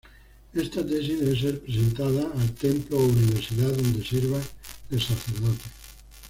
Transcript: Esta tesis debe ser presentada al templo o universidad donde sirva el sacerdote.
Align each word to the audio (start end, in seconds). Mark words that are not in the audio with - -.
Esta 0.55 0.83
tesis 0.83 1.19
debe 1.19 1.39
ser 1.39 1.59
presentada 1.61 2.27
al 2.33 2.51
templo 2.55 2.97
o 2.97 3.05
universidad 3.05 3.69
donde 3.69 4.03
sirva 4.03 4.41
el 4.89 4.99
sacerdote. 4.99 5.61